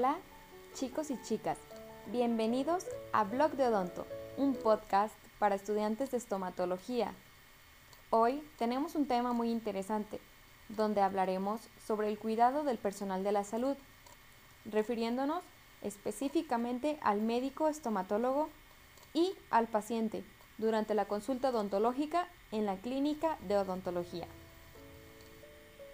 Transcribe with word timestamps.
Hola, 0.00 0.16
chicos 0.72 1.10
y 1.10 1.20
chicas. 1.20 1.58
Bienvenidos 2.06 2.86
a 3.12 3.24
Blog 3.24 3.50
de 3.50 3.66
Odonto, 3.66 4.06
un 4.38 4.54
podcast 4.54 5.14
para 5.38 5.56
estudiantes 5.56 6.10
de 6.10 6.16
estomatología. 6.16 7.12
Hoy 8.08 8.42
tenemos 8.58 8.94
un 8.94 9.06
tema 9.06 9.34
muy 9.34 9.50
interesante, 9.50 10.18
donde 10.70 11.02
hablaremos 11.02 11.60
sobre 11.86 12.08
el 12.08 12.18
cuidado 12.18 12.64
del 12.64 12.78
personal 12.78 13.22
de 13.22 13.32
la 13.32 13.44
salud, 13.44 13.76
refiriéndonos 14.64 15.44
específicamente 15.82 16.98
al 17.02 17.20
médico 17.20 17.68
estomatólogo 17.68 18.48
y 19.12 19.34
al 19.50 19.66
paciente 19.66 20.24
durante 20.56 20.94
la 20.94 21.04
consulta 21.04 21.50
odontológica 21.50 22.26
en 22.52 22.64
la 22.64 22.76
clínica 22.76 23.36
de 23.46 23.58
odontología. 23.58 24.28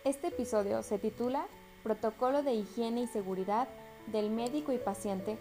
Este 0.04 0.28
episodio 0.28 0.84
se 0.84 1.00
titula 1.00 1.48
Protocolo 1.82 2.44
de 2.44 2.52
higiene 2.54 3.00
y 3.02 3.06
seguridad 3.08 3.66
del 4.06 4.30
médico 4.30 4.72
y 4.72 4.78
paciente 4.78 5.38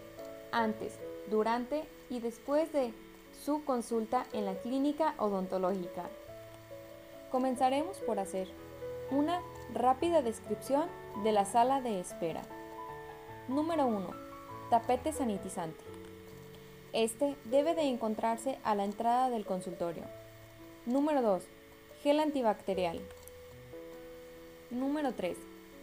antes, 0.51 0.97
durante 1.29 1.83
y 2.09 2.19
después 2.19 2.71
de 2.71 2.93
su 3.43 3.63
consulta 3.63 4.25
en 4.33 4.45
la 4.45 4.55
clínica 4.55 5.13
odontológica. 5.17 6.09
Comenzaremos 7.31 7.97
por 7.99 8.19
hacer 8.19 8.47
una 9.11 9.41
rápida 9.73 10.21
descripción 10.21 10.87
de 11.23 11.31
la 11.31 11.45
sala 11.45 11.81
de 11.81 11.99
espera. 11.99 12.41
Número 13.47 13.85
1. 13.85 14.09
Tapete 14.69 15.11
sanitizante. 15.13 15.83
Este 16.93 17.35
debe 17.45 17.75
de 17.75 17.83
encontrarse 17.83 18.57
a 18.63 18.73
la 18.73 18.85
entrada 18.85 19.29
del 19.29 19.45
consultorio. 19.45 20.03
Número 20.85 21.21
2. 21.21 21.43
Gel 22.01 22.19
antibacterial. 22.19 23.01
Número 24.71 25.13
3. 25.13 25.37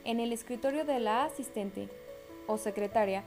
En 0.05 0.21
el 0.21 0.33
escritorio 0.33 0.85
de 0.85 0.99
la 0.99 1.25
asistente 1.25 1.89
o 2.47 2.59
secretaria 2.59 3.25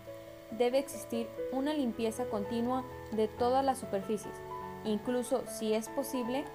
debe 0.52 0.80
existir 0.80 1.28
una 1.52 1.74
limpieza 1.74 2.26
continua 2.26 2.84
de 3.12 3.28
todas 3.28 3.64
las 3.64 3.80
superficies. 3.80 4.34
Incluso 4.84 5.44
si 5.48 5.74
es 5.74 5.90
posible, 5.90 6.46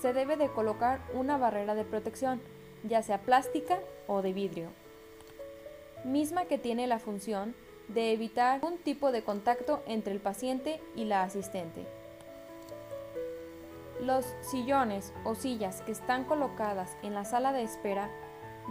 se 0.00 0.12
debe 0.12 0.36
de 0.36 0.48
colocar 0.48 1.00
una 1.14 1.36
barrera 1.36 1.74
de 1.74 1.84
protección, 1.84 2.40
ya 2.84 3.02
sea 3.02 3.18
plástica 3.18 3.78
o 4.06 4.22
de 4.22 4.32
vidrio, 4.32 4.68
misma 6.04 6.46
que 6.46 6.58
tiene 6.58 6.86
la 6.86 6.98
función 6.98 7.54
de 7.88 8.12
evitar 8.12 8.64
un 8.64 8.78
tipo 8.78 9.12
de 9.12 9.22
contacto 9.22 9.82
entre 9.86 10.12
el 10.12 10.20
paciente 10.20 10.80
y 10.96 11.04
la 11.04 11.22
asistente. 11.22 11.84
Los 14.00 14.34
sillones 14.40 15.12
o 15.24 15.34
sillas 15.34 15.82
que 15.82 15.92
están 15.92 16.24
colocadas 16.24 16.96
en 17.02 17.14
la 17.14 17.24
sala 17.24 17.52
de 17.52 17.62
espera 17.62 18.10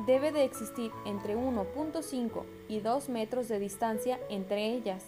debe 0.05 0.31
de 0.31 0.43
existir 0.43 0.91
entre 1.05 1.35
1.5 1.35 2.43
y 2.67 2.79
2 2.79 3.09
metros 3.09 3.47
de 3.47 3.59
distancia 3.59 4.19
entre 4.29 4.67
ellas. 4.67 5.03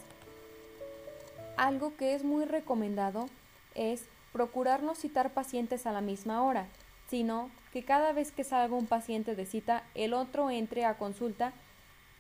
Algo 1.58 1.96
que 1.96 2.16
es 2.16 2.24
muy 2.24 2.46
recomendado 2.46 3.28
es 3.76 4.06
procurar 4.32 4.84
no 4.84 4.96
citar 4.96 5.34
pacientes 5.34 5.86
a 5.86 5.92
la 5.92 6.02
misma 6.02 6.44
hora, 6.44 6.68
sino 7.10 7.50
que 7.72 7.84
cada 7.84 8.12
vez 8.12 8.32
que 8.32 8.44
salga 8.44 8.76
un 8.76 8.88
paciente 8.88 9.36
de 9.36 9.46
cita, 9.46 9.84
el 9.94 10.14
otro 10.14 10.50
entre 10.50 10.86
a 10.86 10.98
consulta 10.98 11.54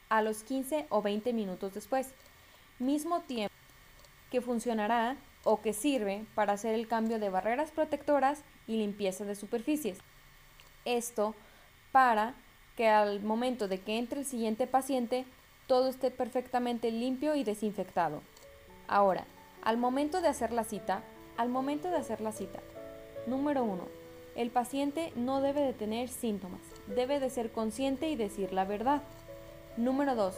a 0.09 0.21
los 0.21 0.43
15 0.43 0.85
o 0.89 1.01
20 1.01 1.33
minutos 1.33 1.73
después, 1.73 2.13
mismo 2.79 3.21
tiempo 3.21 3.53
que 4.31 4.41
funcionará 4.41 5.17
o 5.43 5.61
que 5.61 5.73
sirve 5.73 6.25
para 6.35 6.53
hacer 6.53 6.75
el 6.75 6.87
cambio 6.87 7.19
de 7.19 7.29
barreras 7.29 7.71
protectoras 7.71 8.43
y 8.67 8.77
limpieza 8.77 9.25
de 9.25 9.35
superficies. 9.35 9.99
Esto 10.85 11.35
para 11.91 12.33
que 12.75 12.89
al 12.89 13.21
momento 13.21 13.67
de 13.67 13.79
que 13.79 13.97
entre 13.97 14.19
el 14.19 14.25
siguiente 14.25 14.67
paciente 14.67 15.25
todo 15.67 15.87
esté 15.87 16.11
perfectamente 16.11 16.91
limpio 16.91 17.35
y 17.35 17.43
desinfectado. 17.43 18.21
Ahora, 18.87 19.25
al 19.63 19.77
momento 19.77 20.21
de 20.21 20.27
hacer 20.27 20.51
la 20.51 20.63
cita, 20.63 21.03
al 21.37 21.49
momento 21.49 21.89
de 21.89 21.97
hacer 21.97 22.21
la 22.21 22.31
cita, 22.31 22.59
número 23.27 23.63
1. 23.63 24.03
El 24.35 24.49
paciente 24.49 25.13
no 25.15 25.41
debe 25.41 25.61
de 25.61 25.73
tener 25.73 26.09
síntomas, 26.09 26.61
debe 26.87 27.19
de 27.19 27.29
ser 27.29 27.51
consciente 27.51 28.09
y 28.09 28.15
decir 28.15 28.51
la 28.51 28.65
verdad. 28.65 29.01
Número 29.77 30.15
2. 30.15 30.35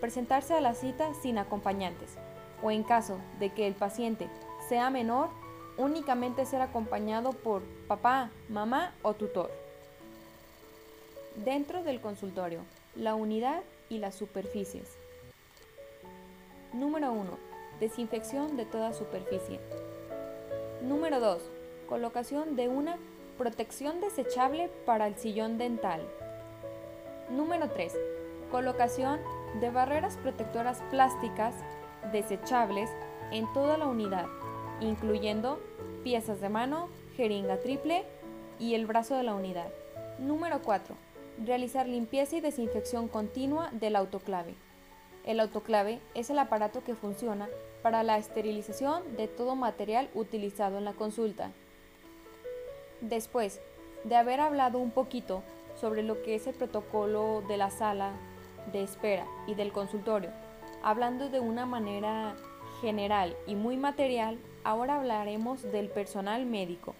Presentarse 0.00 0.54
a 0.54 0.60
la 0.60 0.74
cita 0.74 1.14
sin 1.22 1.38
acompañantes, 1.38 2.16
o 2.62 2.70
en 2.70 2.82
caso 2.82 3.18
de 3.38 3.50
que 3.50 3.66
el 3.66 3.74
paciente 3.74 4.28
sea 4.68 4.90
menor, 4.90 5.30
únicamente 5.78 6.44
ser 6.44 6.60
acompañado 6.60 7.32
por 7.32 7.62
papá, 7.86 8.30
mamá 8.48 8.94
o 9.02 9.14
tutor. 9.14 9.65
Dentro 11.44 11.82
del 11.82 12.00
consultorio, 12.00 12.60
la 12.94 13.14
unidad 13.14 13.62
y 13.90 13.98
las 13.98 14.14
superficies. 14.14 14.96
Número 16.72 17.12
1. 17.12 17.30
Desinfección 17.78 18.56
de 18.56 18.64
toda 18.64 18.94
superficie. 18.94 19.60
Número 20.82 21.20
2. 21.20 21.42
Colocación 21.90 22.56
de 22.56 22.68
una 22.68 22.96
protección 23.36 24.00
desechable 24.00 24.70
para 24.86 25.06
el 25.06 25.16
sillón 25.16 25.58
dental. 25.58 26.00
Número 27.28 27.68
3. 27.68 27.94
Colocación 28.50 29.20
de 29.60 29.68
barreras 29.68 30.16
protectoras 30.16 30.82
plásticas 30.90 31.54
desechables 32.12 32.88
en 33.30 33.52
toda 33.52 33.76
la 33.76 33.86
unidad, 33.86 34.26
incluyendo 34.80 35.60
piezas 36.02 36.40
de 36.40 36.48
mano, 36.48 36.88
jeringa 37.14 37.58
triple 37.58 38.06
y 38.58 38.74
el 38.74 38.86
brazo 38.86 39.16
de 39.16 39.22
la 39.22 39.34
unidad. 39.34 39.68
Número 40.18 40.62
4 40.62 41.05
Realizar 41.44 41.86
limpieza 41.86 42.36
y 42.36 42.40
desinfección 42.40 43.08
continua 43.08 43.68
del 43.72 43.96
autoclave. 43.96 44.54
El 45.24 45.38
autoclave 45.40 46.00
es 46.14 46.30
el 46.30 46.38
aparato 46.38 46.82
que 46.82 46.94
funciona 46.94 47.48
para 47.82 48.02
la 48.02 48.16
esterilización 48.16 49.16
de 49.16 49.28
todo 49.28 49.54
material 49.54 50.08
utilizado 50.14 50.78
en 50.78 50.86
la 50.86 50.94
consulta. 50.94 51.50
Después 53.02 53.60
de 54.04 54.16
haber 54.16 54.40
hablado 54.40 54.78
un 54.78 54.90
poquito 54.90 55.42
sobre 55.78 56.02
lo 56.02 56.22
que 56.22 56.36
es 56.36 56.46
el 56.46 56.54
protocolo 56.54 57.42
de 57.46 57.58
la 57.58 57.70
sala 57.70 58.12
de 58.72 58.82
espera 58.82 59.26
y 59.46 59.54
del 59.54 59.72
consultorio, 59.72 60.30
hablando 60.82 61.28
de 61.28 61.40
una 61.40 61.66
manera 61.66 62.34
general 62.80 63.36
y 63.46 63.56
muy 63.56 63.76
material, 63.76 64.38
ahora 64.64 64.96
hablaremos 64.96 65.62
del 65.70 65.90
personal 65.90 66.46
médico. 66.46 66.94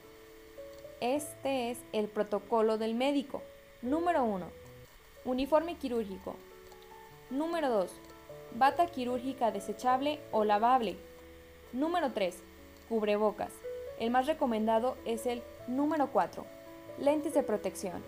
Este 1.00 1.70
es 1.70 1.78
el 1.92 2.08
protocolo 2.08 2.76
del 2.76 2.94
médico. 2.94 3.42
Número 3.86 4.24
1. 4.24 4.44
Uniforme 5.26 5.76
quirúrgico. 5.76 6.34
Número 7.30 7.68
2. 7.68 7.92
Bata 8.56 8.88
quirúrgica 8.88 9.52
desechable 9.52 10.18
o 10.32 10.42
lavable. 10.42 10.96
Número 11.72 12.10
3. 12.10 12.36
Cubrebocas. 12.88 13.52
El 14.00 14.10
más 14.10 14.26
recomendado 14.26 14.96
es 15.04 15.24
el 15.26 15.40
número 15.68 16.08
4. 16.10 16.44
Lentes 16.98 17.34
de 17.34 17.44
protección. 17.44 18.02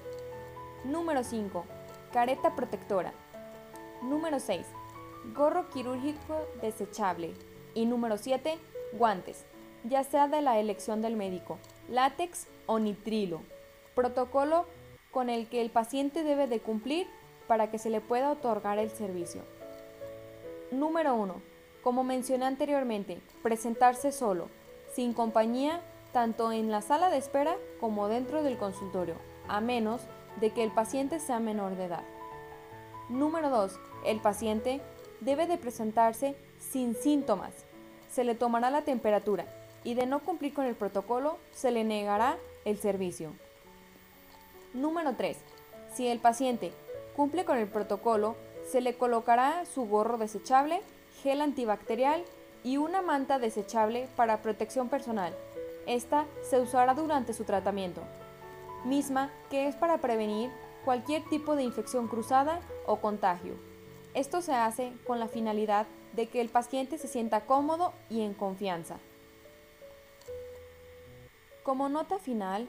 Número 0.84 1.22
5. 1.22 1.64
Careta 2.12 2.56
protectora. 2.56 3.12
Número 4.02 4.40
6. 4.40 4.66
Gorro 5.32 5.70
quirúrgico 5.70 6.44
desechable. 6.60 7.34
Y 7.74 7.86
número 7.86 8.18
7. 8.18 8.58
Guantes, 8.94 9.44
ya 9.84 10.02
sea 10.02 10.26
de 10.26 10.42
la 10.42 10.58
elección 10.58 11.02
del 11.02 11.14
médico, 11.14 11.58
látex 11.88 12.48
o 12.66 12.80
nitrilo. 12.80 13.42
Protocolo 13.94 14.66
con 15.10 15.30
el 15.30 15.48
que 15.48 15.60
el 15.60 15.70
paciente 15.70 16.22
debe 16.22 16.46
de 16.46 16.60
cumplir 16.60 17.06
para 17.46 17.70
que 17.70 17.78
se 17.78 17.90
le 17.90 18.00
pueda 18.00 18.30
otorgar 18.30 18.78
el 18.78 18.90
servicio. 18.90 19.42
Número 20.70 21.14
1. 21.14 21.34
Como 21.82 22.04
mencioné 22.04 22.44
anteriormente, 22.44 23.20
presentarse 23.42 24.12
solo, 24.12 24.48
sin 24.92 25.14
compañía, 25.14 25.80
tanto 26.12 26.52
en 26.52 26.70
la 26.70 26.82
sala 26.82 27.10
de 27.10 27.16
espera 27.16 27.56
como 27.80 28.08
dentro 28.08 28.42
del 28.42 28.58
consultorio, 28.58 29.14
a 29.48 29.60
menos 29.60 30.02
de 30.40 30.50
que 30.50 30.62
el 30.62 30.70
paciente 30.70 31.20
sea 31.20 31.40
menor 31.40 31.76
de 31.76 31.86
edad. 31.86 32.04
Número 33.08 33.48
2. 33.48 33.78
El 34.04 34.20
paciente 34.20 34.80
debe 35.20 35.46
de 35.46 35.56
presentarse 35.56 36.36
sin 36.58 36.94
síntomas. 36.94 37.52
Se 38.10 38.24
le 38.24 38.34
tomará 38.34 38.70
la 38.70 38.82
temperatura 38.82 39.46
y 39.84 39.94
de 39.94 40.06
no 40.06 40.20
cumplir 40.20 40.52
con 40.52 40.66
el 40.66 40.74
protocolo 40.74 41.38
se 41.52 41.70
le 41.70 41.84
negará 41.84 42.36
el 42.64 42.78
servicio. 42.78 43.32
Número 44.74 45.14
3. 45.16 45.36
Si 45.94 46.08
el 46.08 46.18
paciente 46.18 46.72
cumple 47.16 47.44
con 47.44 47.56
el 47.56 47.66
protocolo, 47.68 48.36
se 48.70 48.82
le 48.82 48.94
colocará 48.94 49.64
su 49.64 49.86
gorro 49.86 50.18
desechable, 50.18 50.82
gel 51.22 51.40
antibacterial 51.40 52.22
y 52.62 52.76
una 52.76 53.00
manta 53.00 53.38
desechable 53.38 54.08
para 54.14 54.42
protección 54.42 54.88
personal. 54.88 55.34
Esta 55.86 56.26
se 56.42 56.60
usará 56.60 56.92
durante 56.92 57.32
su 57.32 57.44
tratamiento, 57.44 58.02
misma 58.84 59.30
que 59.48 59.68
es 59.68 59.74
para 59.74 59.98
prevenir 59.98 60.50
cualquier 60.84 61.24
tipo 61.30 61.56
de 61.56 61.62
infección 61.62 62.06
cruzada 62.06 62.60
o 62.86 62.96
contagio. 62.96 63.54
Esto 64.12 64.42
se 64.42 64.52
hace 64.52 64.92
con 65.06 65.18
la 65.18 65.28
finalidad 65.28 65.86
de 66.12 66.28
que 66.28 66.42
el 66.42 66.50
paciente 66.50 66.98
se 66.98 67.08
sienta 67.08 67.46
cómodo 67.46 67.94
y 68.10 68.20
en 68.20 68.34
confianza. 68.34 68.98
Como 71.62 71.88
nota 71.88 72.18
final, 72.18 72.68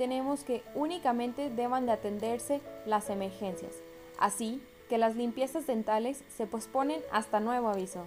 tenemos 0.00 0.44
que 0.44 0.62
únicamente 0.74 1.50
deban 1.50 1.84
de 1.84 1.92
atenderse 1.92 2.62
las 2.86 3.10
emergencias, 3.10 3.82
así 4.18 4.62
que 4.88 4.96
las 4.96 5.14
limpiezas 5.14 5.66
dentales 5.66 6.24
se 6.34 6.46
posponen 6.46 7.02
hasta 7.12 7.38
nuevo 7.38 7.68
aviso. 7.68 8.06